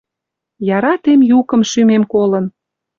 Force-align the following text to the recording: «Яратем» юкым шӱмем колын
«Яратем» 0.77 1.19
юкым 1.39 1.61
шӱмем 1.69 2.03
колын 2.13 2.45